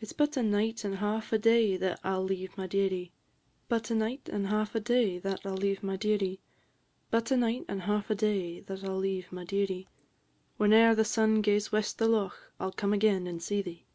"It 0.00 0.08
's 0.10 0.12
but 0.12 0.36
a 0.36 0.42
night 0.42 0.84
and 0.84 0.96
hauf 0.96 1.32
a 1.32 1.38
day 1.38 1.78
that 1.78 1.98
I 2.04 2.12
'll 2.12 2.22
leave 2.24 2.54
my 2.58 2.66
dearie; 2.66 3.10
But 3.70 3.90
a 3.90 3.94
night 3.94 4.28
and 4.30 4.48
hauf 4.48 4.74
a 4.74 4.80
day 4.80 5.18
that 5.20 5.46
I 5.46 5.48
'll 5.48 5.56
leave 5.56 5.82
my 5.82 5.96
dearie; 5.96 6.40
But 7.10 7.30
a 7.30 7.38
night 7.38 7.64
and 7.66 7.80
hauf 7.84 8.10
a 8.10 8.14
day 8.14 8.60
that 8.60 8.84
I 8.84 8.88
'll 8.90 8.98
leave 8.98 9.32
my 9.32 9.44
dearie; 9.46 9.88
Whene'er 10.58 10.94
the 10.94 11.06
sun 11.06 11.40
gaes 11.40 11.72
west 11.72 11.96
the 11.96 12.06
loch, 12.06 12.52
I 12.60 12.66
'll 12.66 12.72
come 12.72 12.92
again 12.92 13.26
and 13.26 13.42
see 13.42 13.62
thee." 13.62 13.86